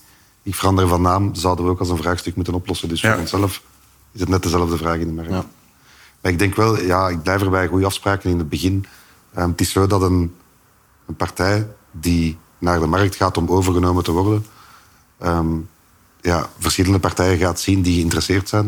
ik 0.49 0.55
verander 0.55 0.89
van 0.89 1.03
naam, 1.03 1.35
zouden 1.35 1.65
we 1.65 1.71
ook 1.71 1.79
als 1.79 1.89
een 1.89 1.97
vraagstuk 1.97 2.37
moeten 2.37 2.55
oplossen. 2.55 2.89
Dus 2.89 3.00
Ja. 3.00 3.11
voor 3.12 3.21
onszelf 3.21 3.62
is 4.12 4.21
het 4.21 4.29
net 4.29 4.43
dezelfde 4.43 4.77
vraag 4.77 4.97
in 4.99 5.06
de 5.06 5.12
markt. 5.12 5.31
Ja. 5.31 5.45
Maar 6.21 6.33
ik 6.33 6.39
denk 6.39 6.55
wel, 6.56 6.81
ja, 6.83 7.09
ik 7.09 7.23
blijf 7.23 7.43
erbij 7.43 7.67
goede 7.67 7.87
afspraken 7.87 8.31
in 8.31 8.39
het 8.39 8.49
begin. 8.49 8.87
Ehm, 9.35 9.49
het 9.50 9.61
is 9.61 9.71
zo 9.73 9.87
dat 9.87 10.03
een, 10.03 10.35
een 11.06 11.17
partij 11.17 11.67
die 11.91 12.37
naar 12.59 12.81
de 12.81 12.87
markt 12.87 13.17
gaat 13.17 13.37
om 13.37 13.49
overgenomen 13.49 14.05
te 14.05 14.12
worden, 14.12 14.47
ehm, 15.19 15.47
ja, 16.21 16.51
verschillende 16.59 16.99
partijen 16.99 17.39
gaat 17.39 17.61
zien 17.61 17.83
die 17.83 17.94
geïnteresseerd 17.94 18.49
zijn. 18.49 18.65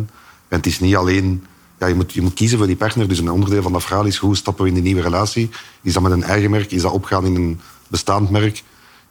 En 0.48 0.56
het 0.56 0.66
is 0.66 0.80
niet 0.80 0.96
alleen... 0.96 1.44
Ja, 1.78 1.86
je, 1.86 1.94
moet, 1.94 2.12
je 2.12 2.22
moet 2.22 2.34
kiezen 2.34 2.58
voor 2.58 2.66
die 2.66 2.76
partner. 2.76 3.08
Dus 3.08 3.18
een 3.18 3.30
onderdeel 3.30 3.62
van 3.62 3.72
dat 3.72 3.82
verhaal 3.82 4.04
is 4.04 4.16
hoe 4.16 4.36
stappen 4.36 4.62
we 4.62 4.68
in 4.68 4.74
die 4.74 4.82
nieuwe 4.84 5.00
relatie. 5.02 5.50
Is 5.82 5.92
dat 5.92 6.02
met 6.02 6.12
een 6.12 6.22
eigen 6.22 6.50
merk? 6.50 6.70
Is 6.70 6.82
dat 6.82 6.92
opgaan 6.92 7.24
in 7.24 7.34
een 7.34 7.60
bestaand 7.88 8.30
merk? 8.30 8.62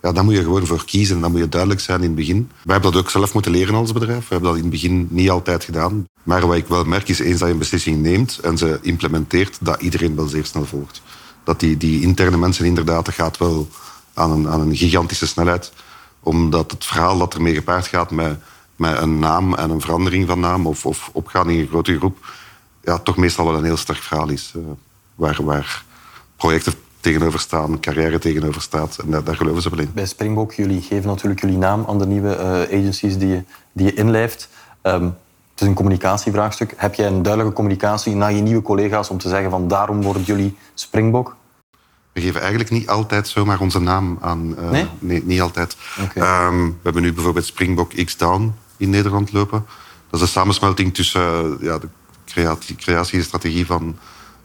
Ja, 0.01 0.11
daar 0.11 0.23
moet 0.23 0.33
je 0.33 0.43
gewoon 0.43 0.65
voor 0.65 0.85
kiezen. 0.85 1.15
En 1.15 1.21
dan 1.21 1.31
moet 1.31 1.39
je 1.39 1.49
duidelijk 1.49 1.81
zijn 1.81 1.99
in 1.99 2.05
het 2.05 2.15
begin. 2.15 2.49
Wij 2.63 2.73
hebben 2.73 2.91
dat 2.91 3.01
ook 3.01 3.09
zelf 3.09 3.33
moeten 3.33 3.51
leren 3.51 3.75
als 3.75 3.91
bedrijf. 3.91 4.19
We 4.27 4.33
hebben 4.33 4.49
dat 4.49 4.55
in 4.57 4.61
het 4.61 4.71
begin 4.71 5.07
niet 5.09 5.29
altijd 5.29 5.63
gedaan. 5.63 6.07
Maar 6.23 6.47
wat 6.47 6.55
ik 6.57 6.67
wel 6.67 6.83
merk 6.83 7.09
is, 7.09 7.19
eens 7.19 7.39
dat 7.39 7.47
je 7.47 7.53
een 7.53 7.59
beslissing 7.59 8.01
neemt 8.01 8.39
en 8.39 8.57
ze 8.57 8.79
implementeert, 8.81 9.57
dat 9.61 9.81
iedereen 9.81 10.15
wel 10.15 10.27
zeer 10.27 10.45
snel 10.45 10.65
volgt. 10.65 11.01
Dat 11.43 11.59
die, 11.59 11.77
die 11.77 12.01
interne 12.01 12.37
mensen 12.37 12.65
inderdaad, 12.65 13.05
dat 13.05 13.13
gaat 13.13 13.37
wel 13.37 13.67
aan 14.13 14.31
een, 14.31 14.47
aan 14.47 14.61
een 14.61 14.75
gigantische 14.75 15.27
snelheid. 15.27 15.71
Omdat 16.19 16.71
het 16.71 16.85
verhaal 16.85 17.17
dat 17.17 17.33
ermee 17.33 17.53
gepaard 17.53 17.87
gaat 17.87 18.11
met, 18.11 18.39
met 18.75 18.97
een 19.01 19.19
naam 19.19 19.53
en 19.53 19.69
een 19.69 19.81
verandering 19.81 20.27
van 20.27 20.39
naam 20.39 20.67
of, 20.67 20.85
of 20.85 21.09
opgaan 21.13 21.49
in 21.49 21.59
een 21.59 21.67
grote 21.67 21.97
groep, 21.97 22.17
ja, 22.83 22.97
toch 22.97 23.17
meestal 23.17 23.45
wel 23.45 23.55
een 23.55 23.63
heel 23.63 23.77
sterk 23.77 24.01
verhaal 24.01 24.29
is. 24.29 24.53
eh, 24.55 24.61
waar, 25.15 25.43
waar 25.43 25.83
projecten 26.35 26.73
tegenover 26.99 27.39
staan, 27.39 27.79
carrière 27.79 28.19
tegenover 28.19 28.61
staat. 28.61 28.97
En 28.97 29.11
daar, 29.11 29.23
daar 29.23 29.35
geloven 29.35 29.61
ze 29.61 29.69
wel 29.69 29.79
in. 29.79 29.91
Bij 29.93 30.05
Springbok, 30.05 30.53
jullie 30.53 30.81
geven 30.81 31.07
natuurlijk 31.07 31.41
jullie 31.41 31.57
naam 31.57 31.85
aan 31.87 31.97
de 31.99 32.05
nieuwe 32.07 32.35
eh, 32.35 32.79
agencies 32.79 33.17
die 33.17 33.27
je, 33.27 33.43
die 33.71 33.85
je 33.85 33.93
inlijft. 33.93 34.49
Ehm, 34.81 35.03
het 35.03 35.61
is 35.61 35.67
een 35.67 35.73
communicatievraagstuk. 35.73 36.73
Heb 36.77 36.93
jij 36.95 37.07
een 37.07 37.21
duidelijke 37.21 37.55
communicatie 37.55 38.15
naar 38.15 38.33
je 38.33 38.41
nieuwe 38.41 38.61
collega's 38.61 39.09
om 39.09 39.17
te 39.17 39.29
zeggen 39.29 39.49
van 39.49 39.67
daarom 39.67 40.01
worden 40.01 40.23
jullie 40.23 40.57
Springbok? 40.73 41.35
We 42.13 42.21
geven 42.21 42.39
eigenlijk 42.39 42.71
niet 42.71 42.87
altijd 42.89 43.27
zomaar 43.27 43.59
onze 43.59 43.79
naam 43.79 44.17
aan. 44.21 44.57
eh, 44.57 44.85
Nee? 44.99 45.23
niet 45.23 45.41
altijd. 45.41 45.77
Ehm, 46.15 46.63
we 46.65 46.73
hebben 46.83 47.01
nu 47.01 47.13
bijvoorbeeld 47.13 47.45
Springbok 47.45 47.91
X-Down 48.05 48.53
in 48.77 48.89
Nederland 48.89 49.31
lopen. 49.31 49.65
Dat 50.09 50.19
is 50.19 50.21
een 50.21 50.31
samensmelting 50.31 50.93
tussen 50.93 51.21
eh, 51.21 51.43
ja, 51.61 51.77
de 51.77 51.87
creatie, 52.25 52.75
creatiestrategie 52.75 53.65
van 53.65 53.97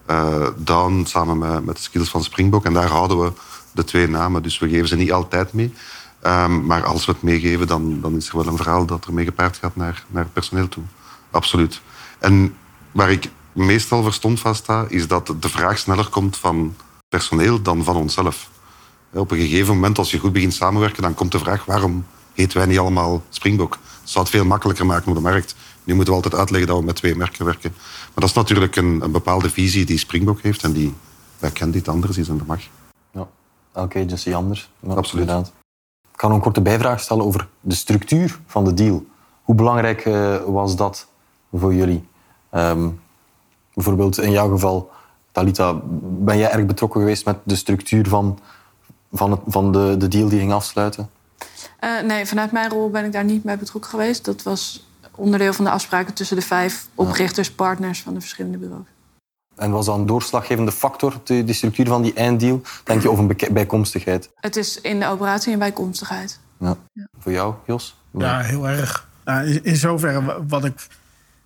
eh, 0.07 0.47
Down 0.57 1.05
samen 1.07 1.39
met, 1.39 1.65
met 1.65 1.77
de 1.77 1.83
skills 1.83 2.09
van 2.09 2.25
Springbok. 2.25 2.65
En 2.65 2.73
daar 2.73 2.89
houden 2.89 3.21
we 3.21 3.33
de 3.73 3.85
twee 3.85 4.09
namen. 4.09 4.43
Dus 4.43 4.59
we 4.59 4.69
geven 4.69 4.89
ze 4.89 4.97
niet 4.97 5.13
altijd 5.13 5.53
mee. 5.53 5.73
Ehm, 6.21 6.67
maar 6.67 6.85
als 6.85 7.07
we 7.07 7.13
het 7.13 7.23
meegeven, 7.23 7.67
dan, 7.67 8.01
dan 8.01 8.17
is 8.17 8.29
er 8.29 8.37
wel 8.37 8.47
een 8.47 8.57
verhaal 8.57 8.87
dat 8.87 9.07
er 9.07 9.25
gepaard 9.25 9.57
gaat 9.57 9.77
naar, 9.77 10.05
naar 10.09 10.23
het 10.23 10.33
personeel 10.33 10.69
toe. 10.69 10.85
Absoluut. 11.31 11.81
En 12.19 12.57
waar 12.93 13.11
ik 13.11 13.31
meestal 13.53 14.03
verstomd 14.03 14.41
van 14.41 14.55
sta, 14.55 14.85
is 14.89 15.09
dat 15.09 15.35
de 15.41 15.49
vraag 15.49 15.79
sneller 15.79 16.09
komt 16.09 16.37
van 16.37 16.77
personeel 17.09 17.63
dan 17.63 17.85
van 17.85 17.97
onszelf. 17.97 18.51
Op 19.13 19.31
een 19.31 19.39
gegeven 19.39 19.75
moment, 19.75 19.99
als 19.99 20.11
je 20.11 20.19
goed 20.19 20.33
begint 20.33 20.55
samenwerken, 20.55 21.03
dan 21.03 21.15
komt 21.15 21.33
de 21.33 21.39
vraag 21.39 21.65
waarom 21.65 22.07
heten 22.33 22.59
wij 22.59 22.67
niet 22.67 22.79
allemaal 22.79 23.23
Springbok? 23.29 23.71
Dat 23.71 24.11
zou 24.11 24.25
het 24.25 24.35
veel 24.35 24.45
makkelijker 24.45 24.87
maken 24.87 25.09
op 25.09 25.15
de 25.15 25.21
markt. 25.21 25.55
Nu 25.85 25.95
moeten 25.95 26.15
we 26.15 26.23
altijd 26.23 26.41
uitleggen 26.41 26.69
dat 26.69 26.79
we 26.79 26.85
met 26.85 26.97
twee 26.97 27.17
merken 27.17 27.45
werken. 27.45 27.73
Maar 27.77 28.13
dat 28.15 28.29
is 28.29 28.33
natuurlijk 28.33 28.77
een, 28.77 29.01
een 29.03 29.13
bepaalde 29.13 29.51
visie 29.51 29.85
die 29.85 29.99
Springbok 29.99 30.41
heeft 30.41 30.63
en 30.63 30.73
die 30.73 30.95
wij 31.39 31.51
kennen 31.51 31.77
dit 31.77 31.89
anders 31.89 32.19
is 32.19 32.29
en 32.29 32.39
dat 32.39 32.47
mag. 32.47 32.61
Ja, 33.11 33.29
elke 33.73 33.99
agency 34.05 34.35
anders. 34.35 34.71
Maar 34.81 34.97
Absoluut. 34.97 35.27
inderdaad. 35.27 35.53
Ik 36.13 36.21
kan 36.21 36.29
nog 36.29 36.39
een 36.39 36.45
korte 36.45 36.61
bijvraag 36.61 37.01
stellen 37.01 37.25
over 37.25 37.49
de 37.61 37.75
structuur 37.75 38.41
van 38.47 38.65
de 38.65 38.75
deal. 38.75 39.07
Hoe 39.43 39.55
belangrijk 39.55 40.05
eh, 40.05 40.37
was 40.47 40.77
dat 40.77 41.07
voor 41.53 41.75
jullie? 41.75 42.09
Ehm, 42.51 42.89
bijvoorbeeld 43.75 44.19
in 44.19 44.31
jouw 44.31 44.49
geval, 44.49 44.91
Talita, 45.33 45.81
ben 46.01 46.39
jij 46.39 46.51
erg 46.51 46.67
betrokken 46.67 47.01
geweest 47.01 47.25
met 47.25 47.37
de 47.43 47.57
structuur 47.57 48.09
van, 48.09 48.39
van, 49.13 49.31
het, 49.31 49.41
van 49.47 49.73
de, 49.73 49.95
de 49.99 50.09
deal 50.09 50.29
die 50.29 50.39
ging 50.39 50.53
afsluiten? 50.53 51.11
Eh, 51.79 52.01
nee, 52.01 52.27
vanuit 52.27 52.53
mijn 52.53 52.71
rol 52.71 52.91
ben 52.91 53.05
ik 53.05 53.13
daar 53.13 53.25
niet 53.25 53.43
bij 53.43 53.59
betrokken 53.59 53.91
geweest. 53.91 54.25
Dat 54.25 54.43
was 54.43 54.87
onderdeel 55.17 55.53
van 55.53 55.65
de 55.65 55.71
afspraken 55.71 56.15
tussen 56.15 56.37
de 56.37 56.43
vijf 56.43 56.87
oprichters, 56.95 57.51
partners 57.51 58.03
van 58.03 58.15
de 58.15 58.21
verschillende 58.21 58.59
bureaus. 58.59 58.87
En 59.57 59.71
was 59.71 59.87
dat 59.87 59.99
een 59.99 60.07
doorslaggevende 60.07 60.73
factor, 60.73 61.21
de, 61.25 61.45
de 61.45 61.53
structuur 61.53 61.87
van 61.87 62.03
die 62.03 62.15
einddeal? 62.15 62.63
Denk 62.85 63.03
je, 63.03 63.11
of 63.11 63.19
een 63.19 63.37
bijkomstigheid? 63.53 64.31
Het 64.37 64.57
is 64.57 64.81
in 64.81 65.01
de 65.01 65.07
operatie 65.07 65.53
een 65.53 65.59
bijkomstigheid. 65.59 66.41
Ja. 66.59 66.77
Voor 67.19 67.33
jou, 67.33 67.55
Jos? 67.67 67.97
Ja, 68.11 68.41
heel 68.41 68.69
erg. 68.69 69.09
Nou, 69.25 69.47
in, 69.47 69.65
in 69.65 69.77
zoverre, 69.77 70.25
wa- 70.25 70.45
wat, 70.47 70.65
ik, 70.65 70.87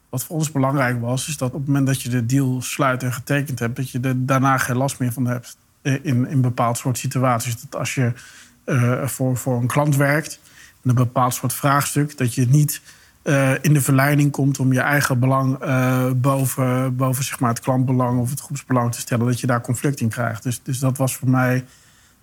wat 0.09 0.25
voor 0.25 0.37
ons 0.37 0.53
belangrijk 0.53 1.01
was, 1.01 1.29
is 1.29 1.37
dat 1.37 1.49
op 1.49 1.59
het 1.59 1.67
moment 1.67 1.87
dat 1.87 2.03
je 2.03 2.09
de 2.09 2.27
deal 2.27 2.63
sluit 2.63 3.03
en 3.03 3.13
getekend 3.13 3.59
hebt, 3.59 3.77
dat 3.77 3.91
je 3.91 4.01
er 4.01 4.27
daarna 4.27 4.59
geen 4.59 4.77
last 4.77 4.99
meer 4.99 5.13
van 5.13 5.27
hebt 5.27 5.57
in, 5.83 6.29
in 6.29 6.41
bepaald 6.41 6.79
soort 6.79 6.99
situaties. 6.99 7.61
Dat 7.61 7.81
als 7.81 7.95
je 7.95 8.13
eh, 8.65 9.07
voor, 9.07 9.37
voor 9.37 9.61
een 9.61 9.67
klant 9.67 9.97
werkt 9.97 10.41
een 10.83 10.95
bepaald 10.95 11.35
soort 11.35 11.53
vraagstuk, 11.53 12.17
dat 12.19 12.35
je 12.35 12.47
niet 12.47 12.81
eh, 13.29 13.53
in 13.61 13.73
de 13.73 13.81
verleiding 13.81 14.31
komt 14.31 14.59
om 14.59 14.73
je 14.73 14.81
eigen 14.81 15.19
belang 15.19 15.59
eh, 15.59 16.11
boven, 16.17 16.97
boven 16.97 17.25
zeg 17.25 17.41
maar, 17.41 17.51
het 17.51 17.61
klantbelang 17.61 18.21
of 18.21 18.31
het 18.31 18.41
groepsbelang 18.41 18.93
te 18.93 19.01
stellen, 19.01 19.27
dat 19.27 19.41
je 19.41 19.47
daar 19.47 19.61
conflict 19.61 20.01
in 20.01 20.09
krijgt. 20.09 20.43
Dus, 20.43 20.63
dus 20.63 20.79
dat 20.79 20.97
was 20.97 21.17
voor 21.17 21.31
mij 21.31 21.65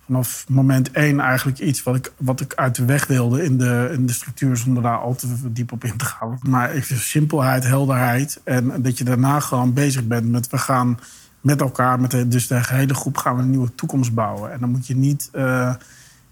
vanaf 0.04 0.44
moment 0.48 0.90
één 0.90 1.20
eigenlijk 1.20 1.58
iets 1.58 1.82
wat 1.82 1.96
ik, 1.96 2.12
wat 2.16 2.40
ik 2.40 2.54
uit 2.54 2.74
de 2.74 2.84
weg 2.84 3.06
wilde 3.06 3.44
in 3.44 3.58
de, 3.58 3.90
in 3.92 4.06
de 4.06 4.12
structuur, 4.12 4.56
zonder 4.56 4.82
daar 4.82 4.98
al 4.98 5.14
te 5.14 5.52
diep 5.52 5.72
op 5.72 5.84
in 5.84 5.96
te 5.96 6.04
gaan. 6.04 6.38
Maar 6.42 6.70
simpelheid, 6.82 7.64
helderheid 7.64 8.40
en 8.44 8.82
dat 8.82 8.98
je 8.98 9.04
daarna 9.04 9.40
gewoon 9.40 9.72
bezig 9.72 10.06
bent 10.06 10.30
met 10.30 10.48
we 10.48 10.58
gaan 10.58 10.98
met 11.40 11.60
elkaar, 11.60 12.00
met 12.00 12.10
de, 12.10 12.28
dus 12.28 12.46
de 12.46 12.60
hele 12.66 12.94
groep, 12.94 13.16
gaan 13.16 13.36
we 13.36 13.42
een 13.42 13.50
nieuwe 13.50 13.74
toekomst 13.74 14.14
bouwen. 14.14 14.52
En 14.52 14.60
dan 14.60 14.70
moet 14.70 14.86
je 14.86 14.96
niet 14.96 15.28
eh, 15.32 15.74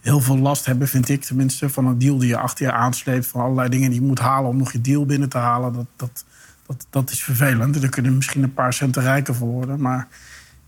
heel 0.05 0.21
veel 0.21 0.39
last 0.39 0.67
hebben, 0.67 0.89
vind 0.89 1.09
ik 1.09 1.25
tenminste, 1.25 1.69
van 1.69 1.87
een 1.87 1.99
deal 1.99 2.19
die 2.19 2.29
je 2.29 2.37
achter 2.37 2.67
je 2.67 2.73
aansleept, 2.73 3.27
van 3.27 3.41
allerlei 3.41 3.69
dingen 3.69 3.91
die 3.91 4.01
je 4.01 4.07
moet 4.07 4.19
halen 4.19 4.51
om 4.51 4.57
nog 4.57 4.73
je 4.73 4.81
deal 4.81 5.07
binnen 5.07 5.29
te 5.29 5.39
halen. 5.39 5.73
Dat, 5.73 5.87
dat, 5.97 6.25
dat, 6.67 6.87
dat 6.91 7.11
is 7.11 7.23
vervelend. 7.23 7.75
En 7.75 7.81
daar 7.81 7.91
kunnen 7.91 8.15
misschien 8.15 8.43
een 8.43 8.55
paar 8.55 8.73
centen 8.73 9.03
rijker 9.03 9.35
voor 9.35 9.49
worden, 9.49 9.81
maar 9.81 10.09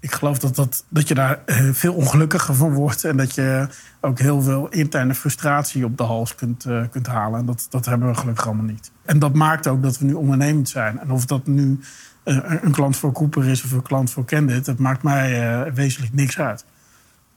ik 0.00 0.12
geloof 0.12 0.38
dat, 0.38 0.56
dat, 0.56 0.84
dat 0.88 1.08
je 1.08 1.14
daar 1.14 1.40
eh, 1.46 1.68
veel 1.72 1.94
ongelukkiger 1.94 2.54
van 2.54 2.72
wordt. 2.72 3.04
En 3.04 3.16
dat 3.16 3.34
je 3.34 3.68
ook 4.00 4.18
heel 4.18 4.42
veel 4.42 4.68
interne 4.68 5.14
frustratie 5.14 5.84
op 5.84 5.96
de 5.96 6.04
hals 6.04 6.34
kunt, 6.34 6.64
eh, 6.64 6.82
kunt 6.90 7.06
halen. 7.06 7.40
En 7.40 7.46
dat, 7.46 7.66
dat 7.70 7.86
hebben 7.86 8.08
we 8.08 8.14
gelukkig 8.14 8.46
allemaal 8.46 8.64
niet. 8.64 8.90
En 9.04 9.18
dat 9.18 9.34
maakt 9.34 9.66
ook 9.66 9.82
dat 9.82 9.98
we 9.98 10.04
nu 10.04 10.12
ondernemend 10.12 10.68
zijn. 10.68 10.98
En 11.00 11.10
of 11.10 11.26
dat 11.26 11.46
nu 11.46 11.80
eh, 12.26 12.38
een 12.62 12.72
klant 12.72 12.96
voor 12.96 13.12
Cooper 13.12 13.48
is 13.48 13.64
of 13.64 13.72
een 13.72 13.82
klant 13.82 14.10
voor 14.10 14.24
Candid... 14.24 14.64
dat 14.64 14.78
maakt 14.78 15.02
mij 15.02 15.48
eh, 15.48 15.72
wezenlijk 15.72 16.12
niks 16.12 16.38
uit. 16.38 16.64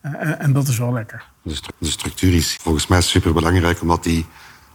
Eh, 0.02 0.12
en- 0.20 0.40
en 0.40 0.54
dat 0.54 0.68
is 0.68 0.78
wel 0.78 0.94
lekker. 0.94 1.24
De, 1.42 1.56
stru- 1.56 1.72
de 1.78 1.90
structuur 1.90 2.34
is 2.34 2.58
volgens 2.62 2.88
mij 2.88 3.02
superbelangrijk, 3.02 3.82
omdat 3.82 4.04
die 4.04 4.26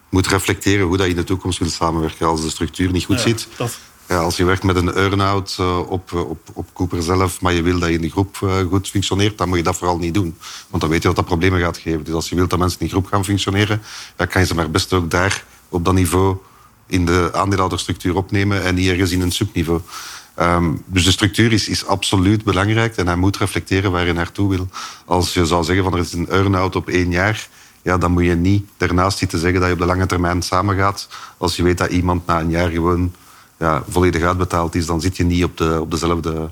moet 0.09 0.27
reflecteren 0.27 0.87
hoe 0.87 0.97
dat 0.97 1.07
je 1.07 1.13
in 1.13 1.19
de 1.19 1.25
toekomst 1.25 1.59
wil 1.59 1.69
samenwerken. 1.69 2.27
Als 2.27 2.43
de 2.43 2.51
structuur 2.51 2.91
niet 2.93 3.05
goed 3.05 3.17
Ja, 3.17 3.23
zit, 3.23 3.49
dat- 3.57 3.79
ja, 4.09 4.17
als 4.19 4.37
je 4.37 4.45
werkt 4.45 4.63
met 4.63 4.77
een 4.77 4.93
earn-out 4.95 5.57
eh, 5.59 5.79
op, 5.91 6.13
eh, 6.13 6.29
op, 6.29 6.39
op 6.53 6.69
Cooper 6.73 7.03
zelf, 7.03 7.41
maar 7.41 7.53
je 7.53 7.63
wil 7.63 7.79
dat 7.79 7.89
je 7.89 7.95
in 7.95 8.01
de 8.01 8.11
groep 8.11 8.37
eh, 8.43 8.59
goed 8.71 8.89
functioneert, 8.89 9.39
dan 9.39 9.49
moet 9.49 9.57
je 9.59 9.63
dat 9.65 9.77
vooral 9.77 9.99
niet 9.99 10.15
doen. 10.15 10.37
Want 10.69 10.83
dan 10.83 10.91
weet 10.91 11.03
je 11.03 11.07
dat 11.09 11.17
dat 11.17 11.25
problemen 11.25 11.61
gaat 11.61 11.79
geven. 11.79 12.05
Dus 12.05 12.15
als 12.15 12.29
je 12.29 12.35
wilt 12.35 12.51
dat 12.51 12.59
mensen 12.59 12.81
in 12.81 12.87
die 12.87 12.95
groep 12.97 13.07
gaan 13.11 13.25
functioneren, 13.25 13.83
dan 14.17 14.27
kan 14.29 14.41
je 14.41 14.47
ze 14.47 14.55
maar 14.55 14.71
best 14.71 14.93
ook 14.93 15.11
daar 15.11 15.45
op 15.69 15.85
dat 15.85 15.95
niveau 15.95 16.37
in 16.87 17.05
de 17.07 17.31
aandeelhouderstructuur 17.33 18.17
opnemen 18.17 18.63
en 18.63 18.75
niet 18.75 18.89
ergens 18.89 19.11
in 19.11 19.21
een 19.21 19.33
subniveau. 19.33 19.81
Ehm, 20.35 20.73
dus 20.87 21.05
de 21.05 21.11
structuur 21.11 21.53
is, 21.53 21.69
is 21.69 21.87
absoluut 21.87 22.45
belangrijk 22.45 22.97
en 22.97 23.07
hij 23.07 23.17
moet 23.17 23.37
reflecteren 23.37 23.93
waar 23.93 24.07
je 24.07 24.13
naartoe 24.13 24.49
wil. 24.49 24.69
Als 25.05 25.35
je 25.35 25.47
zou 25.47 25.65
zeggen 25.65 25.85
van 25.85 25.93
er 25.93 25.99
is 25.99 26.13
een 26.13 26.29
earn-out 26.29 26.77
op 26.77 26.89
één 26.89 27.11
jaar, 27.11 27.49
ja, 27.83 27.99
dan 27.99 28.13
moet 28.13 28.25
je 28.25 28.35
niet 28.35 28.69
daarnaast 28.77 29.19
zitten 29.19 29.39
zeggen 29.39 29.61
dat 29.61 29.69
je 29.69 29.75
op 29.75 29.81
de 29.81 29.87
lange 29.87 30.07
termijn 30.07 30.43
samengaat. 30.43 31.09
Als 31.37 31.57
je 31.57 31.63
weet 31.63 31.79
dat 31.79 31.91
iemand 31.91 32.27
na 32.27 32.41
een 32.41 32.51
jaar 32.51 32.71
gewoon 32.71 33.15
ja, 33.59 33.83
volledig 33.89 34.23
uitbetaald 34.23 34.75
is, 34.75 34.87
dan 34.87 35.01
zit 35.01 35.17
je 35.17 35.25
niet 35.25 35.45
op, 35.45 35.57
de, 35.57 35.81
op 35.81 35.91
dezelfde... 35.91 36.51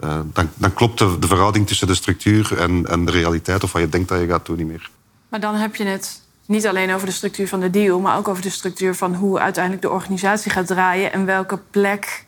eh, 0.00 0.20
dan, 0.32 0.50
dan 0.54 0.74
klopt 0.74 0.98
de, 0.98 1.18
de 1.18 1.26
verhouding 1.26 1.66
tussen 1.66 1.86
de 1.86 1.94
structuur 1.94 2.58
en, 2.58 2.86
en 2.86 3.04
de 3.04 3.12
realiteit 3.12 3.64
of 3.64 3.72
wat 3.72 3.82
je 3.82 3.88
denkt 3.88 4.08
dat 4.08 4.20
je 4.20 4.26
gaat 4.26 4.46
doen 4.46 4.56
niet 4.56 4.66
meer. 4.66 4.90
Maar 5.28 5.40
dan 5.40 5.54
heb 5.54 5.76
je 5.76 5.84
het 5.84 6.20
niet 6.46 6.66
alleen 6.66 6.94
over 6.94 7.06
de 7.06 7.12
structuur 7.12 7.48
van 7.48 7.60
de 7.60 7.70
deal, 7.70 8.00
maar 8.00 8.16
ook 8.16 8.28
over 8.28 8.42
de 8.42 8.50
structuur 8.50 8.94
van 8.94 9.14
hoe 9.14 9.38
uiteindelijk 9.38 9.82
de 9.82 9.90
organisatie 9.90 10.50
gaat 10.50 10.66
draaien 10.66 11.12
en 11.12 11.24
welke 11.24 11.58
plek 11.70 12.25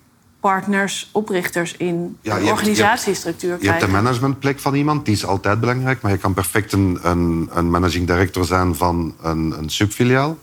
partners, 0.52 1.08
oprichters 1.12 1.74
in 1.76 2.16
Ja, 2.22 2.34
de 2.34 2.40
je 2.40 2.46
hebt- 2.46 2.58
organisatiestructuur 2.58 3.48
Je 3.48 3.52
hebt 3.52 3.62
de 3.62 3.68
krijgen. 3.86 3.90
managementplek 3.90 4.58
van 4.60 4.74
iemand, 4.74 5.04
die 5.04 5.14
is 5.14 5.24
altijd 5.24 5.60
belangrijk, 5.60 6.00
maar 6.02 6.12
je 6.12 6.18
kan 6.18 6.34
perfect 6.34 6.72
een, 6.72 6.98
een, 7.02 7.48
een 7.52 7.70
managing 7.70 8.06
director 8.06 8.44
zijn 8.44 8.74
van 8.74 9.14
een, 9.22 9.54
een 9.58 9.70
subfiliaal. 9.70 10.38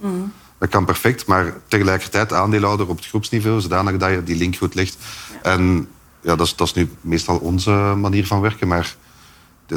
Dat 0.57 0.69
kan 0.69 0.85
perfect, 0.85 1.25
maar 1.25 1.53
tegelijkertijd 1.67 2.33
aandeelhouder 2.33 2.87
op 2.89 2.97
het 2.97 3.05
groepsniveau, 3.05 3.61
zodanig 3.61 3.97
dat 3.97 4.09
je 4.09 4.23
die 4.23 4.35
link 4.35 4.55
goed 4.55 4.75
legt. 4.75 4.97
En 5.41 5.87
ja, 6.21 6.35
dat 6.35 6.45
is, 6.47 6.55
dat 6.55 6.67
is 6.67 6.73
nu 6.73 6.89
meestal 7.01 7.37
onze 7.37 7.71
manier 7.97 8.27
van 8.27 8.41
werken, 8.41 8.67
maar 8.67 8.95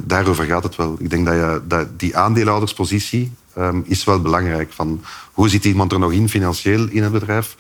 daarover 0.05 0.45
gaat 0.45 0.63
het 0.63 0.77
wel. 0.77 0.97
Ik 0.99 1.11
denk 1.11 1.27
dat, 1.27 1.35
je, 1.35 1.61
dat 1.67 1.99
die 1.99 2.17
aandeelhouderspositie 2.17 3.33
ehm, 3.55 3.81
is 3.85 4.05
wel 4.05 4.21
belangrijk. 4.21 4.73
Van 4.73 5.03
hoe 5.33 5.49
zit 5.49 5.65
iemand 5.65 5.93
er 5.93 5.99
nog 5.99 6.13
in 6.13 6.29
financieel 6.29 6.89
in 6.89 7.03
het 7.03 7.13
bedrijf? 7.13 7.57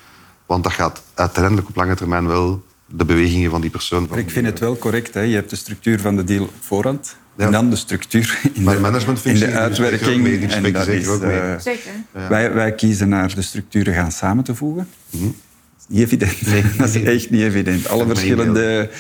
Want 0.49 0.65
dat 0.65 0.73
gaat 0.73 1.03
uiteindelijk 1.15 1.69
op 1.69 1.77
lange 1.77 1.95
termijn 1.95 2.27
wel 2.27 2.63
de 2.87 3.05
bewegingen 3.05 3.51
van 3.51 3.61
die 3.61 3.71
persoon. 3.71 4.07
Maar 4.11 4.19
ik 4.19 4.31
vind 4.31 4.47
het 4.47 4.59
wel 4.59 4.79
correct. 4.79 5.15
Hè. 5.15 5.21
Je 5.21 5.35
hebt 5.35 5.51
de 5.51 5.57
structuur 5.57 6.01
van 6.01 6.17
de 6.17 6.25
deal 6.25 6.43
op 6.43 6.53
voorhand. 6.61 7.17
Ja. 7.37 7.45
En 7.45 7.53
dan 7.53 7.71
de 7.71 7.77
structuur 7.77 8.41
in 8.53 8.63
Maar 8.63 8.75
de, 8.75 8.81
managementfunctie, 8.81 9.45
in 9.45 9.51
de 9.51 9.59
uitwerking. 9.59 10.23
mee, 10.23 10.47
en 10.47 10.73
dat 10.73 10.85
zeker 10.85 11.01
is, 11.01 11.07
ook 11.07 11.23
mee. 11.23 11.61
Zeker. 11.61 11.91
wij, 12.29 12.53
wij 12.53 12.75
kiezen 12.75 13.09
naar 13.09 13.35
de 13.35 13.43
structuren 13.43 13.95
gaan 13.95 14.13
samen 14.13 14.45
te 14.45 14.55
voegen. 14.55 14.89
Niet 15.89 16.03
evident. 16.03 16.47
Nee. 16.47 16.65
dat 16.79 16.95
is 16.95 17.03
echt 17.03 17.31
niet 17.31 17.43
evident. 17.43 17.89
Alle 17.89 18.07
verschillende 18.07 18.91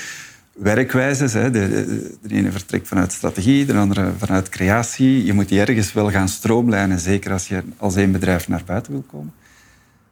werkwijzes. 0.52 1.32
Hè. 1.32 1.50
De, 1.50 1.68
de, 1.68 2.16
de 2.22 2.34
ene 2.34 2.50
vertrekt 2.50 2.88
vanuit 2.88 3.12
strategie, 3.12 3.66
de 3.66 3.74
andere 3.74 4.12
vanuit 4.18 4.48
creatie. 4.48 5.24
Je 5.24 5.32
moet 5.32 5.48
die 5.48 5.60
ergens 5.60 5.92
wel 5.92 6.10
gaan 6.10 6.28
stroomlijnen, 6.28 6.98
zeker 6.98 7.32
als 7.32 7.48
je 7.48 7.62
als 7.76 7.96
één 7.96 8.12
bedrijf 8.12 8.48
naar 8.48 8.62
buiten 8.66 8.92
wil 8.92 9.04
komen. 9.10 9.32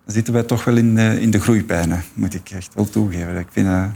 Dan 0.07 0.15
zitten 0.15 0.33
wij 0.33 0.43
toch 0.43 0.65
wel 0.65 0.77
in 0.77 0.95
de, 0.95 1.21
in 1.21 1.31
de 1.31 1.41
groeipijnen, 1.41 2.05
moet 2.15 2.35
ik 2.35 2.51
echt 2.51 2.75
wel 2.75 2.89
toegeven. 2.89 3.39
Ik 3.39 3.47
vind 3.51 3.67
dat 3.67 3.89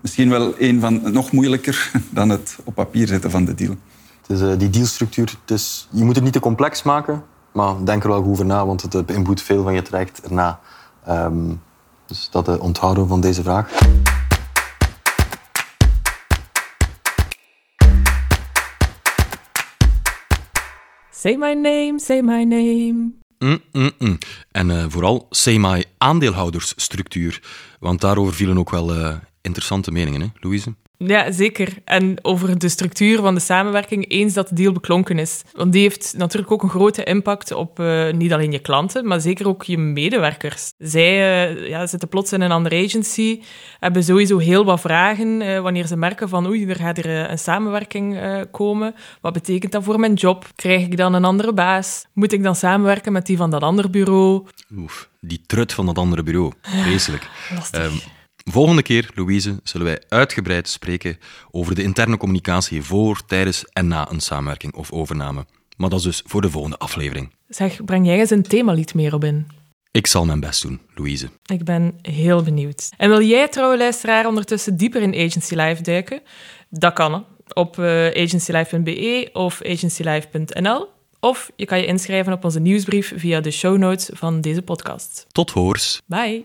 misschien 0.00 0.28
wel 0.30 0.54
een 0.58 0.80
van 0.80 1.12
nog 1.12 1.32
moeilijker 1.32 1.90
dan 2.10 2.28
het 2.28 2.58
op 2.64 2.74
papier 2.74 3.06
zetten 3.06 3.30
van 3.30 3.44
de 3.44 3.54
deal. 3.54 3.76
Het 4.20 4.30
is 4.30 4.40
eh, 4.40 4.58
die 4.58 4.70
dealstructuur. 4.70 5.34
Dus 5.44 5.88
je 5.90 6.04
moet 6.04 6.14
het 6.14 6.24
niet 6.24 6.32
te 6.32 6.40
complex 6.40 6.82
maken, 6.82 7.24
maar 7.52 7.84
denk 7.84 8.02
er 8.02 8.08
wel 8.08 8.22
goed 8.22 8.30
over 8.30 8.44
na, 8.44 8.66
want 8.66 8.82
het 8.82 8.94
eh, 8.94 9.02
beïnvloedt 9.02 9.42
veel 9.42 9.62
van 9.62 9.74
je 9.74 9.82
traject 9.82 10.20
erna. 10.22 10.60
Ehm, 11.04 11.52
dus 12.06 12.28
dat 12.30 12.48
eh, 12.48 12.62
onthouden 12.62 13.02
we 13.02 13.08
van 13.08 13.20
deze 13.20 13.42
vraag. 13.42 13.68
Say 21.10 21.36
my 21.36 21.52
name, 21.52 21.94
say 21.96 22.20
my 22.20 22.44
name. 22.44 23.23
Mm, 23.44 23.60
mm, 23.72 23.90
mm. 23.98 24.18
En 24.50 24.70
eh, 24.70 24.84
vooral 24.88 25.28
CMI 25.30 25.84
aandeelhoudersstructuur. 25.98 27.42
Want 27.80 28.00
daarover 28.00 28.34
vielen 28.34 28.58
ook 28.58 28.70
wel 28.70 28.94
eh, 28.94 29.16
interessante 29.40 29.90
meningen, 29.90 30.20
hè, 30.20 30.26
Louise? 30.40 30.74
Ja, 31.06 31.32
zeker. 31.32 31.68
En 31.84 32.18
over 32.22 32.58
de 32.58 32.68
structuur 32.68 33.20
van 33.20 33.34
de 33.34 33.40
samenwerking, 33.40 34.10
eens 34.10 34.32
dat 34.32 34.48
de 34.48 34.54
deal 34.54 34.72
beklonken 34.72 35.18
is. 35.18 35.42
Want 35.52 35.72
die 35.72 35.82
heeft 35.82 36.14
natuurlijk 36.16 36.52
ook 36.52 36.62
een 36.62 36.68
grote 36.68 37.04
impact 37.04 37.52
op 37.52 37.80
eh, 37.80 38.12
niet 38.12 38.32
alleen 38.32 38.52
je 38.52 38.58
klanten, 38.58 39.06
maar 39.06 39.20
zeker 39.20 39.48
ook 39.48 39.62
je 39.62 39.78
medewerkers. 39.78 40.72
Zij 40.78 41.46
eh, 41.48 41.68
ja, 41.68 41.86
zitten 41.86 42.08
plots 42.08 42.32
in 42.32 42.40
een 42.40 42.50
andere 42.50 42.84
agency, 42.84 43.40
hebben 43.78 44.04
sowieso 44.04 44.38
heel 44.38 44.64
wat 44.64 44.80
vragen 44.80 45.42
eh, 45.42 45.60
wanneer 45.60 45.86
ze 45.86 45.96
merken 45.96 46.28
van 46.28 46.46
oei, 46.46 46.68
er 46.68 46.76
gaat 46.76 46.98
er 46.98 47.30
een 47.30 47.38
samenwerking 47.38 48.22
komen. 48.50 48.94
Wat 49.20 49.32
betekent 49.32 49.72
dat 49.72 49.84
voor 49.84 50.00
mijn 50.00 50.14
job? 50.14 50.46
Krijg 50.54 50.82
ik 50.82 50.96
dan 50.96 51.14
een 51.14 51.24
andere 51.24 51.52
baas? 51.52 52.06
Moet 52.12 52.32
ik 52.32 52.42
dan 52.42 52.56
samenwerken 52.56 53.12
met 53.12 53.26
die 53.26 53.36
van 53.36 53.50
dat 53.50 53.62
andere 53.62 53.90
bureau? 53.90 54.46
Oef, 54.76 55.08
die 55.20 55.42
trut 55.46 55.72
van 55.72 55.86
dat 55.86 55.98
andere 55.98 56.22
bureau. 56.22 56.52
Vreselijk. 56.62 57.28
Lastig. 57.54 57.80
Ehm, 57.80 57.94
volgende 58.50 58.82
keer, 58.82 59.10
Louise, 59.14 59.60
zullen 59.62 59.86
wij 59.86 60.02
uitgebreid 60.08 60.68
spreken 60.68 61.18
over 61.50 61.74
de 61.74 61.82
interne 61.82 62.16
communicatie 62.16 62.82
voor, 62.82 63.24
tijdens 63.26 63.64
en 63.64 63.88
na 63.88 64.10
een 64.10 64.20
samenwerking 64.20 64.74
of 64.74 64.92
overname. 64.92 65.46
Maar 65.76 65.88
dat 65.88 65.98
is 65.98 66.04
dus 66.04 66.22
voor 66.26 66.40
de 66.40 66.50
volgende 66.50 66.78
aflevering. 66.78 67.32
Zeg, 67.48 67.84
breng 67.84 68.06
jij 68.06 68.18
eens 68.18 68.30
een 68.30 68.42
themalied 68.42 68.94
meer 68.94 69.14
op 69.14 69.24
in? 69.24 69.46
Ik 69.90 70.06
zal 70.06 70.24
mijn 70.24 70.40
best 70.40 70.62
doen, 70.62 70.80
Louise. 70.94 71.28
Ik 71.44 71.64
ben 71.64 71.98
heel 72.02 72.42
benieuwd. 72.42 72.90
En 72.96 73.08
wil 73.08 73.22
jij, 73.22 73.48
trouwe 73.48 73.76
luisteraar, 73.76 74.26
ondertussen 74.26 74.76
dieper 74.76 75.02
in 75.02 75.14
Agency 75.14 75.54
Live 75.54 75.82
duiken? 75.82 76.20
Dat 76.70 76.92
kan 76.92 77.24
op 77.52 77.78
eh, 77.78 78.06
agencylive.be 78.06 79.30
of 79.32 79.62
agencylive.nl. 79.62 80.88
Of 81.20 81.50
je 81.56 81.64
kan 81.64 81.78
je 81.78 81.86
inschrijven 81.86 82.32
op 82.32 82.44
onze 82.44 82.60
nieuwsbrief 82.60 83.12
via 83.16 83.40
de 83.40 83.50
show 83.50 83.78
notes 83.78 84.10
van 84.12 84.40
deze 84.40 84.62
podcast. 84.62 85.26
Tot 85.32 85.50
hoors. 85.50 86.00
Bye! 86.06 86.44